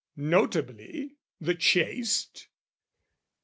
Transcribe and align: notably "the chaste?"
notably 0.17 1.17
"the 1.39 1.53
chaste?" 1.53 2.47